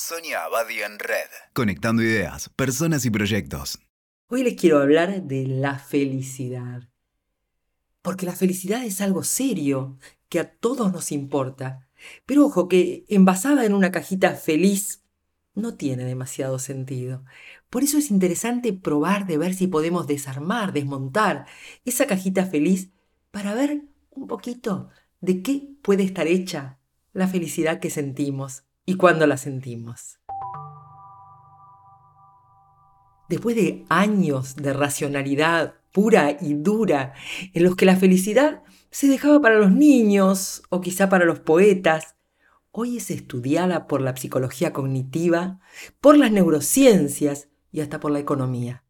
Sonia 0.00 0.44
Abadi 0.44 0.80
en 0.80 0.96
Red. 1.00 1.28
Conectando 1.54 2.04
ideas, 2.04 2.48
personas 2.50 3.04
y 3.04 3.10
proyectos. 3.10 3.80
Hoy 4.28 4.44
les 4.44 4.54
quiero 4.54 4.78
hablar 4.78 5.24
de 5.24 5.48
la 5.48 5.80
felicidad. 5.80 6.88
Porque 8.00 8.24
la 8.24 8.36
felicidad 8.36 8.84
es 8.84 9.00
algo 9.00 9.24
serio, 9.24 9.98
que 10.28 10.38
a 10.38 10.52
todos 10.52 10.92
nos 10.92 11.10
importa. 11.10 11.88
Pero 12.26 12.46
ojo, 12.46 12.68
que 12.68 13.06
envasada 13.08 13.66
en 13.66 13.74
una 13.74 13.90
cajita 13.90 14.34
feliz 14.36 15.02
no 15.54 15.74
tiene 15.74 16.04
demasiado 16.04 16.60
sentido. 16.60 17.24
Por 17.68 17.82
eso 17.82 17.98
es 17.98 18.12
interesante 18.12 18.72
probar 18.72 19.26
de 19.26 19.36
ver 19.36 19.52
si 19.52 19.66
podemos 19.66 20.06
desarmar, 20.06 20.72
desmontar 20.72 21.46
esa 21.84 22.06
cajita 22.06 22.46
feliz 22.46 22.92
para 23.32 23.52
ver 23.52 23.82
un 24.10 24.28
poquito 24.28 24.90
de 25.20 25.42
qué 25.42 25.68
puede 25.82 26.04
estar 26.04 26.28
hecha 26.28 26.78
la 27.12 27.26
felicidad 27.26 27.80
que 27.80 27.90
sentimos 27.90 28.62
y 28.88 28.94
cuándo 28.94 29.26
la 29.26 29.36
sentimos. 29.36 30.18
Después 33.28 33.54
de 33.54 33.84
años 33.90 34.56
de 34.56 34.72
racionalidad 34.72 35.74
pura 35.92 36.38
y 36.40 36.54
dura, 36.54 37.12
en 37.52 37.64
los 37.64 37.76
que 37.76 37.84
la 37.84 37.96
felicidad 37.96 38.62
se 38.90 39.06
dejaba 39.06 39.42
para 39.42 39.58
los 39.58 39.72
niños 39.72 40.62
o 40.70 40.80
quizá 40.80 41.10
para 41.10 41.26
los 41.26 41.38
poetas, 41.38 42.16
hoy 42.70 42.96
es 42.96 43.10
estudiada 43.10 43.88
por 43.88 44.00
la 44.00 44.16
psicología 44.16 44.72
cognitiva, 44.72 45.60
por 46.00 46.16
las 46.16 46.32
neurociencias 46.32 47.50
y 47.70 47.80
hasta 47.80 48.00
por 48.00 48.10
la 48.10 48.20
economía. 48.20 48.84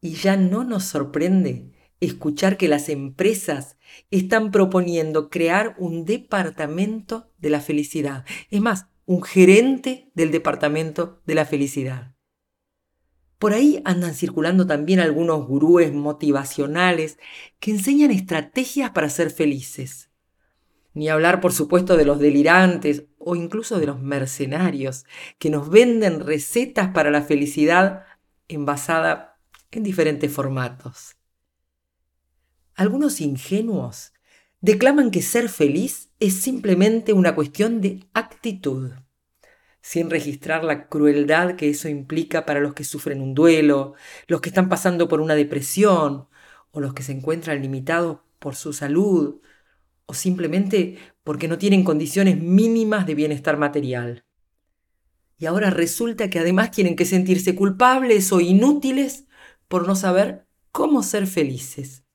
Y 0.00 0.12
ya 0.12 0.36
no 0.36 0.62
nos 0.62 0.84
sorprende 0.84 1.72
escuchar 2.00 2.56
que 2.56 2.68
las 2.68 2.88
empresas 2.88 3.76
están 4.10 4.50
proponiendo 4.50 5.30
crear 5.30 5.74
un 5.78 6.04
departamento 6.04 7.30
de 7.38 7.50
la 7.50 7.60
felicidad. 7.60 8.24
Es 8.50 8.60
más, 8.60 8.86
un 9.06 9.22
gerente 9.22 10.10
del 10.14 10.30
departamento 10.30 11.22
de 11.26 11.34
la 11.34 11.46
felicidad. 11.46 12.16
Por 13.38 13.52
ahí 13.52 13.82
andan 13.84 14.14
circulando 14.14 14.66
también 14.66 14.98
algunos 14.98 15.46
gurúes 15.46 15.92
motivacionales 15.92 17.18
que 17.60 17.70
enseñan 17.70 18.10
estrategias 18.10 18.90
para 18.90 19.10
ser 19.10 19.30
felices. 19.30 20.10
Ni 20.94 21.10
hablar, 21.10 21.42
por 21.42 21.52
supuesto, 21.52 21.98
de 21.98 22.06
los 22.06 22.18
delirantes 22.18 23.04
o 23.18 23.36
incluso 23.36 23.78
de 23.78 23.86
los 23.86 24.00
mercenarios 24.00 25.04
que 25.38 25.50
nos 25.50 25.68
venden 25.68 26.20
recetas 26.20 26.88
para 26.94 27.10
la 27.10 27.20
felicidad 27.20 28.04
envasada 28.48 29.38
en 29.70 29.82
diferentes 29.82 30.32
formatos. 30.32 31.16
Algunos 32.76 33.22
ingenuos 33.22 34.12
declaman 34.60 35.10
que 35.10 35.22
ser 35.22 35.48
feliz 35.48 36.10
es 36.20 36.34
simplemente 36.34 37.14
una 37.14 37.34
cuestión 37.34 37.80
de 37.80 38.04
actitud, 38.12 38.90
sin 39.80 40.10
registrar 40.10 40.62
la 40.62 40.86
crueldad 40.86 41.56
que 41.56 41.70
eso 41.70 41.88
implica 41.88 42.44
para 42.44 42.60
los 42.60 42.74
que 42.74 42.84
sufren 42.84 43.22
un 43.22 43.32
duelo, 43.32 43.94
los 44.26 44.42
que 44.42 44.50
están 44.50 44.68
pasando 44.68 45.08
por 45.08 45.22
una 45.22 45.34
depresión 45.34 46.28
o 46.70 46.80
los 46.80 46.92
que 46.92 47.02
se 47.02 47.12
encuentran 47.12 47.62
limitados 47.62 48.18
por 48.38 48.56
su 48.56 48.74
salud 48.74 49.40
o 50.04 50.12
simplemente 50.12 50.98
porque 51.24 51.48
no 51.48 51.56
tienen 51.56 51.82
condiciones 51.82 52.38
mínimas 52.38 53.06
de 53.06 53.14
bienestar 53.14 53.56
material. 53.56 54.26
Y 55.38 55.46
ahora 55.46 55.70
resulta 55.70 56.28
que 56.28 56.40
además 56.40 56.72
tienen 56.72 56.94
que 56.94 57.06
sentirse 57.06 57.54
culpables 57.54 58.30
o 58.32 58.40
inútiles 58.42 59.24
por 59.66 59.86
no 59.86 59.96
saber 59.96 60.46
cómo 60.72 61.02
ser 61.02 61.26
felices. 61.26 62.05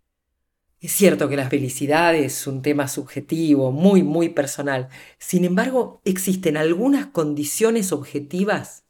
Es 0.82 0.94
cierto 0.94 1.30
que 1.30 1.38
la 1.38 1.48
felicidad 1.48 2.16
es 2.16 2.48
un 2.48 2.64
tema 2.64 2.88
subjetivo, 2.88 3.72
muy, 3.72 4.02
muy 4.02 4.30
personal. 4.30 4.90
Sin 5.20 5.46
embargo, 5.46 6.02
existen 6.06 6.58
algunas 6.58 7.06
condiciones 7.06 7.92
objetivas 7.92 8.84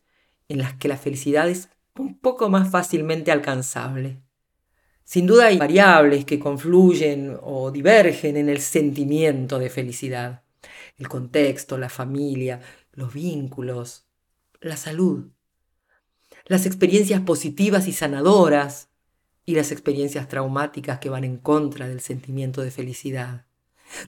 en 0.47 0.59
las 0.59 0.73
que 0.75 0.87
la 0.87 0.95
felicidad 0.95 1.49
es 1.49 1.67
un 1.97 2.17
poco 2.17 2.47
más 2.47 2.71
fácilmente 2.71 3.29
alcanzable. 3.29 4.21
Sin 5.03 5.27
duda 5.27 5.47
hay 5.47 5.57
variables 5.57 6.23
que 6.23 6.39
confluyen 6.39 7.37
o 7.41 7.71
divergen 7.71 8.37
en 8.37 8.47
el 8.47 8.61
sentimiento 8.61 9.59
de 9.59 9.69
felicidad. 9.69 10.43
El 10.97 11.09
contexto, 11.09 11.77
la 11.77 11.89
familia, 11.89 12.61
los 12.93 13.13
vínculos, 13.13 14.05
la 14.61 14.77
salud. 14.77 15.25
Las 16.45 16.65
experiencias 16.65 17.19
positivas 17.19 17.89
y 17.89 17.91
sanadoras, 17.91 18.90
y 19.51 19.55
las 19.55 19.73
experiencias 19.73 20.29
traumáticas 20.29 20.99
que 20.99 21.09
van 21.09 21.25
en 21.25 21.37
contra 21.37 21.89
del 21.89 21.99
sentimiento 21.99 22.61
de 22.61 22.71
felicidad. 22.71 23.45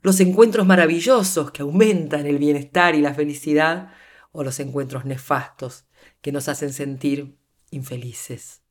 Los 0.02 0.22
encuentros 0.22 0.66
maravillosos 0.66 1.52
que 1.52 1.64
aumentan 1.64 2.26
el 2.26 2.38
bienestar 2.38 2.96
y 2.96 3.02
la 3.02 3.14
felicidad 3.14 3.90
o 4.32 4.46
los 4.46 4.62
encuentros 4.62 5.04
nefastos 5.04 5.84
que 6.22 6.32
nos 6.32 6.48
hacen 6.48 6.72
sentir 6.72 7.38
infelices. 7.72 8.62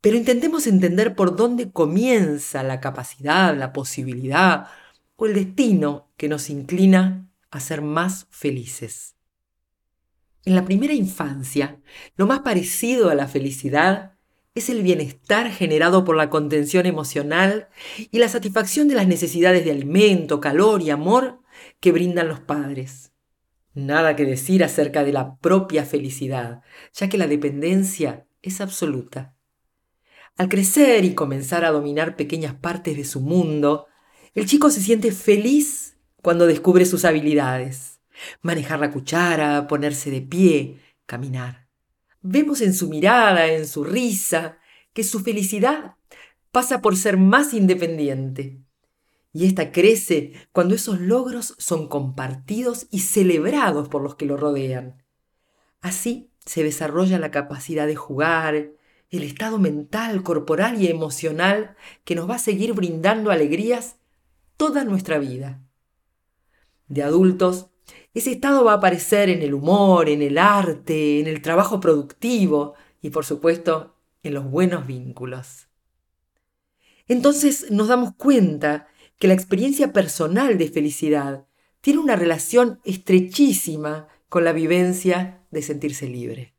Pero 0.00 0.16
intentemos 0.16 0.66
entender 0.66 1.14
por 1.14 1.36
dónde 1.36 1.70
comienza 1.70 2.64
la 2.64 2.80
capacidad, 2.80 3.56
la 3.56 3.72
posibilidad 3.72 4.66
o 5.14 5.26
el 5.26 5.34
destino 5.34 6.10
que 6.16 6.28
nos 6.28 6.50
inclina 6.50 7.30
a 7.52 7.60
ser 7.60 7.80
más 7.80 8.26
felices. 8.30 9.14
En 10.44 10.56
la 10.56 10.64
primera 10.64 10.94
infancia, 10.94 11.80
lo 12.16 12.26
más 12.26 12.40
parecido 12.40 13.08
a 13.10 13.14
la 13.14 13.28
felicidad 13.28 14.17
es 14.54 14.68
el 14.68 14.82
bienestar 14.82 15.50
generado 15.50 16.04
por 16.04 16.16
la 16.16 16.30
contención 16.30 16.86
emocional 16.86 17.68
y 18.10 18.18
la 18.18 18.28
satisfacción 18.28 18.88
de 18.88 18.94
las 18.94 19.06
necesidades 19.06 19.64
de 19.64 19.70
alimento, 19.70 20.40
calor 20.40 20.82
y 20.82 20.90
amor 20.90 21.40
que 21.80 21.92
brindan 21.92 22.28
los 22.28 22.40
padres. 22.40 23.12
Nada 23.74 24.16
que 24.16 24.24
decir 24.24 24.64
acerca 24.64 25.04
de 25.04 25.12
la 25.12 25.36
propia 25.36 25.84
felicidad, 25.84 26.62
ya 26.92 27.08
que 27.08 27.18
la 27.18 27.28
dependencia 27.28 28.26
es 28.42 28.60
absoluta. 28.60 29.36
Al 30.36 30.48
crecer 30.48 31.04
y 31.04 31.14
comenzar 31.14 31.64
a 31.64 31.70
dominar 31.70 32.16
pequeñas 32.16 32.54
partes 32.54 32.96
de 32.96 33.04
su 33.04 33.20
mundo, 33.20 33.86
el 34.34 34.46
chico 34.46 34.70
se 34.70 34.80
siente 34.80 35.12
feliz 35.12 35.96
cuando 36.22 36.46
descubre 36.46 36.86
sus 36.86 37.04
habilidades. 37.04 38.00
Manejar 38.42 38.80
la 38.80 38.90
cuchara, 38.90 39.66
ponerse 39.68 40.10
de 40.10 40.22
pie, 40.22 40.80
caminar. 41.06 41.67
Vemos 42.30 42.60
en 42.60 42.74
su 42.74 42.90
mirada, 42.90 43.46
en 43.46 43.66
su 43.66 43.84
risa, 43.84 44.58
que 44.92 45.02
su 45.02 45.20
felicidad 45.20 45.96
pasa 46.52 46.82
por 46.82 46.94
ser 46.94 47.16
más 47.16 47.54
independiente. 47.54 48.60
Y 49.32 49.46
esta 49.46 49.72
crece 49.72 50.34
cuando 50.52 50.74
esos 50.74 51.00
logros 51.00 51.54
son 51.56 51.88
compartidos 51.88 52.86
y 52.90 53.00
celebrados 53.00 53.88
por 53.88 54.02
los 54.02 54.16
que 54.16 54.26
lo 54.26 54.36
rodean. 54.36 55.02
Así 55.80 56.30
se 56.44 56.62
desarrolla 56.62 57.18
la 57.18 57.30
capacidad 57.30 57.86
de 57.86 57.96
jugar, 57.96 58.72
el 59.08 59.22
estado 59.22 59.58
mental, 59.58 60.22
corporal 60.22 60.82
y 60.82 60.88
emocional 60.88 61.76
que 62.04 62.14
nos 62.14 62.28
va 62.28 62.34
a 62.34 62.40
seguir 62.40 62.74
brindando 62.74 63.30
alegrías 63.30 63.96
toda 64.58 64.84
nuestra 64.84 65.16
vida. 65.16 65.62
De 66.88 67.02
adultos 67.02 67.70
ese 68.14 68.32
estado 68.32 68.64
va 68.64 68.72
a 68.72 68.76
aparecer 68.76 69.28
en 69.28 69.42
el 69.42 69.54
humor, 69.54 70.08
en 70.08 70.22
el 70.22 70.38
arte, 70.38 71.20
en 71.20 71.26
el 71.26 71.42
trabajo 71.42 71.80
productivo 71.80 72.74
y 73.02 73.10
por 73.10 73.24
supuesto 73.24 73.94
en 74.22 74.34
los 74.34 74.50
buenos 74.50 74.86
vínculos. 74.86 75.68
Entonces 77.06 77.70
nos 77.70 77.88
damos 77.88 78.14
cuenta 78.14 78.88
que 79.18 79.28
la 79.28 79.34
experiencia 79.34 79.92
personal 79.92 80.58
de 80.58 80.68
felicidad 80.68 81.46
tiene 81.80 82.00
una 82.00 82.16
relación 82.16 82.80
estrechísima 82.84 84.08
con 84.28 84.44
la 84.44 84.52
vivencia 84.52 85.42
de 85.50 85.62
sentirse 85.62 86.06
libre. 86.06 86.54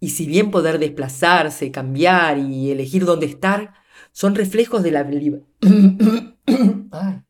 Y 0.00 0.10
si 0.10 0.26
bien 0.26 0.50
poder 0.50 0.78
desplazarse, 0.78 1.70
cambiar 1.70 2.38
y 2.38 2.70
elegir 2.70 3.04
dónde 3.04 3.26
estar 3.26 3.74
son 4.12 4.34
reflejos 4.34 4.82
de 4.82 4.92
la 4.92 5.04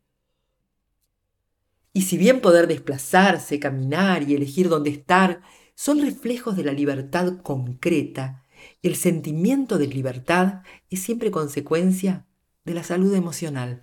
Y 1.98 2.02
si 2.02 2.16
bien 2.16 2.40
poder 2.40 2.68
desplazarse, 2.68 3.58
caminar 3.58 4.22
y 4.22 4.36
elegir 4.36 4.68
dónde 4.68 4.90
estar 4.90 5.40
son 5.74 6.00
reflejos 6.00 6.56
de 6.56 6.62
la 6.62 6.70
libertad 6.70 7.38
concreta, 7.42 8.44
el 8.82 8.94
sentimiento 8.94 9.78
de 9.78 9.88
libertad 9.88 10.62
es 10.90 11.02
siempre 11.02 11.32
consecuencia 11.32 12.24
de 12.64 12.74
la 12.74 12.84
salud 12.84 13.12
emocional. 13.16 13.82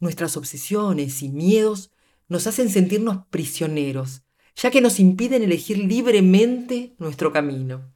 Nuestras 0.00 0.38
obsesiones 0.38 1.22
y 1.22 1.28
miedos 1.28 1.90
nos 2.28 2.46
hacen 2.46 2.70
sentirnos 2.70 3.26
prisioneros, 3.28 4.22
ya 4.54 4.70
que 4.70 4.80
nos 4.80 4.98
impiden 4.98 5.42
elegir 5.42 5.76
libremente 5.76 6.94
nuestro 6.98 7.30
camino. 7.30 7.92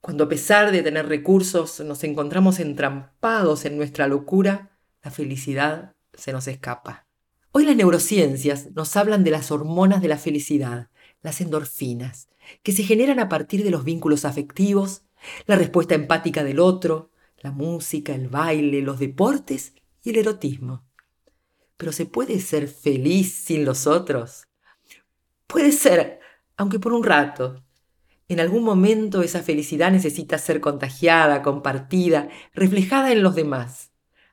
Cuando 0.00 0.24
a 0.24 0.28
pesar 0.30 0.72
de 0.72 0.82
tener 0.82 1.08
recursos 1.08 1.78
nos 1.80 2.02
encontramos 2.04 2.58
entrampados 2.58 3.66
en 3.66 3.76
nuestra 3.76 4.08
locura, 4.08 4.78
la 5.02 5.10
felicidad 5.10 5.94
se 6.14 6.32
nos 6.32 6.48
escapa. 6.48 7.03
Hoy 7.56 7.64
las 7.66 7.76
neurociencias 7.76 8.72
nos 8.74 8.96
hablan 8.96 9.22
de 9.22 9.30
las 9.30 9.52
hormonas 9.52 10.02
de 10.02 10.08
la 10.08 10.18
felicidad, 10.18 10.90
las 11.22 11.40
endorfinas, 11.40 12.28
que 12.64 12.72
se 12.72 12.82
generan 12.82 13.20
a 13.20 13.28
partir 13.28 13.62
de 13.62 13.70
los 13.70 13.84
vínculos 13.84 14.24
afectivos, 14.24 15.04
la 15.46 15.54
respuesta 15.54 15.94
empática 15.94 16.42
del 16.42 16.58
otro, 16.58 17.12
la 17.38 17.52
música, 17.52 18.12
el 18.12 18.26
baile, 18.28 18.82
los 18.82 18.98
deportes 18.98 19.72
y 20.02 20.10
el 20.10 20.16
erotismo. 20.16 20.84
Pero 21.76 21.92
¿se 21.92 22.06
puede 22.06 22.40
ser 22.40 22.66
feliz 22.66 23.32
sin 23.32 23.64
los 23.64 23.86
otros? 23.86 24.48
Puede 25.46 25.70
ser, 25.70 26.18
aunque 26.56 26.80
por 26.80 26.92
un 26.92 27.04
rato. 27.04 27.62
En 28.26 28.40
algún 28.40 28.64
momento 28.64 29.22
esa 29.22 29.44
felicidad 29.44 29.92
necesita 29.92 30.38
ser 30.38 30.60
contagiada, 30.60 31.40
compartida, 31.42 32.28
reflejada 32.52 33.12
en 33.12 33.22
los 33.22 33.36
demás. 33.36 33.92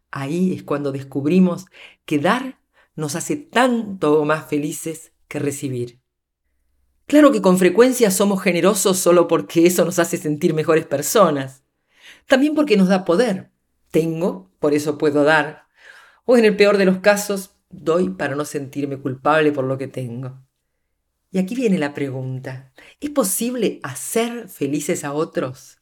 Ahí 0.10 0.54
es 0.56 0.64
cuando 0.64 0.92
descubrimos 0.92 1.68
que 2.06 2.18
dar 2.18 2.61
nos 2.96 3.16
hace 3.16 3.36
tanto 3.36 4.24
más 4.26 4.48
felices 4.48 5.14
que 5.28 5.40
recibir. 5.40 6.02
Claro 7.08 7.32
que 7.32 7.42
con 7.42 7.58
frecuencia 7.58 8.12
somos 8.12 8.42
generosos 8.42 8.98
solo 8.98 9.28
porque 9.28 9.66
eso 9.66 9.84
nos 9.86 10.00
hace 10.00 10.18
sentir 10.18 10.54
mejores 10.54 10.86
personas. 10.86 11.64
También 12.28 12.56
porque 12.56 12.78
nos 12.78 12.88
da 12.88 13.06
poder. 13.06 13.52
Tengo, 13.92 14.50
por 14.60 14.74
eso 14.74 14.98
puedo 14.98 15.24
dar. 15.24 15.64
O 16.26 16.38
en 16.38 16.46
el 16.46 16.56
peor 16.56 16.78
de 16.78 16.86
los 16.86 17.00
casos, 17.00 17.52
doy 17.70 18.10
para 18.10 18.36
no 18.36 18.46
sentirme 18.46 18.98
culpable 18.98 19.52
por 19.52 19.66
lo 19.66 19.78
que 19.78 19.88
tengo. 19.88 20.40
Y 21.32 21.40
aquí 21.40 21.56
viene 21.56 21.78
la 21.78 21.94
pregunta. 21.94 22.72
¿Es 23.00 23.10
posible 23.10 23.80
hacer 23.84 24.50
felices 24.50 25.04
a 25.04 25.14
otros? 25.14 25.80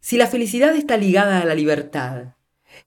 Si 0.00 0.16
la 0.16 0.26
felicidad 0.26 0.74
está 0.74 0.96
ligada 0.96 1.40
a 1.40 1.44
la 1.44 1.54
libertad, 1.54 2.34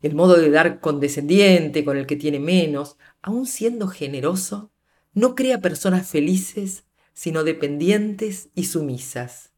el 0.02 0.16
modo 0.16 0.36
de 0.38 0.50
dar 0.50 0.80
condescendiente 0.80 1.86
con 1.86 1.98
el 1.98 2.06
que 2.06 2.16
tiene 2.16 2.40
menos, 2.40 2.98
aun 3.24 3.48
siendo 3.48 3.88
generoso, 3.88 4.72
no 5.14 5.34
crea 5.34 5.62
personas 5.62 6.08
felices, 6.08 6.84
sino 7.14 7.44
dependientes 7.44 8.50
y 8.54 8.66
sumisas, 8.66 9.54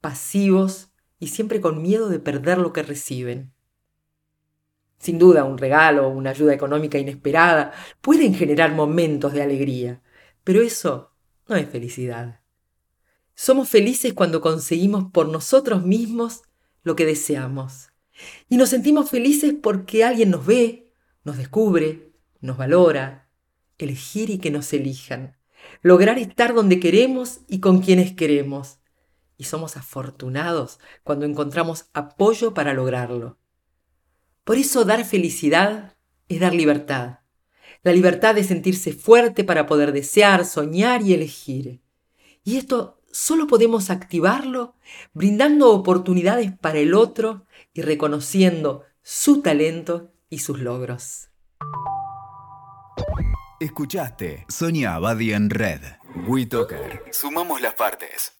pasivos 0.00 0.90
y 1.18 1.28
siempre 1.28 1.60
con 1.60 1.82
miedo 1.82 2.08
de 2.08 2.20
perder 2.20 2.58
lo 2.58 2.72
que 2.72 2.82
reciben. 2.82 3.52
Sin 4.98 5.18
duda, 5.18 5.44
un 5.44 5.58
regalo 5.58 6.06
o 6.06 6.10
una 6.10 6.30
ayuda 6.30 6.54
económica 6.54 6.98
inesperada 6.98 7.72
pueden 8.00 8.34
generar 8.34 8.72
momentos 8.72 9.32
de 9.32 9.42
alegría, 9.42 10.02
pero 10.44 10.62
eso 10.62 11.12
no 11.48 11.56
es 11.56 11.68
felicidad. 11.68 12.40
Somos 13.34 13.68
felices 13.68 14.12
cuando 14.12 14.40
conseguimos 14.40 15.10
por 15.10 15.28
nosotros 15.28 15.84
mismos 15.84 16.42
lo 16.82 16.94
que 16.94 17.06
deseamos. 17.06 17.88
Y 18.48 18.56
nos 18.56 18.68
sentimos 18.68 19.10
felices 19.10 19.54
porque 19.60 20.04
alguien 20.04 20.30
nos 20.30 20.44
ve, 20.44 20.92
nos 21.24 21.38
descubre, 21.38 22.09
nos 22.40 22.56
valora. 22.56 23.28
Elegir 23.78 24.30
y 24.30 24.38
que 24.38 24.50
nos 24.50 24.72
elijan. 24.72 25.36
Lograr 25.82 26.18
estar 26.18 26.54
donde 26.54 26.80
queremos 26.80 27.40
y 27.48 27.60
con 27.60 27.80
quienes 27.80 28.12
queremos. 28.12 28.78
Y 29.36 29.44
somos 29.44 29.76
afortunados 29.76 30.78
cuando 31.02 31.24
encontramos 31.24 31.86
apoyo 31.94 32.52
para 32.52 32.74
lograrlo. 32.74 33.38
Por 34.44 34.56
eso 34.56 34.84
dar 34.84 35.04
felicidad 35.04 35.96
es 36.28 36.40
dar 36.40 36.54
libertad. 36.54 37.20
La 37.82 37.92
libertad 37.92 38.34
de 38.34 38.44
sentirse 38.44 38.92
fuerte 38.92 39.44
para 39.44 39.66
poder 39.66 39.92
desear, 39.92 40.44
soñar 40.44 41.02
y 41.02 41.14
elegir. 41.14 41.80
Y 42.44 42.56
esto 42.56 43.00
solo 43.10 43.46
podemos 43.46 43.90
activarlo 43.90 44.74
brindando 45.12 45.70
oportunidades 45.70 46.52
para 46.52 46.78
el 46.78 46.94
otro 46.94 47.46
y 47.72 47.82
reconociendo 47.82 48.84
su 49.02 49.40
talento 49.40 50.12
y 50.28 50.38
sus 50.38 50.60
logros. 50.60 51.28
Escuchaste 53.60 54.46
Sonia 54.48 54.94
Abadi 54.94 55.34
en 55.34 55.50
Red. 55.50 55.82
WeToker. 56.26 57.04
Sumamos 57.12 57.60
las 57.60 57.74
partes. 57.74 58.32